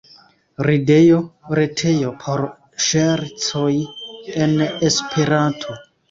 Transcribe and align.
Ridejo, 0.67 1.17
retejo 1.59 2.13
por 2.23 2.41
ŝercoj 2.85 3.69
en 4.47 4.55
Esperanto. 4.89 5.77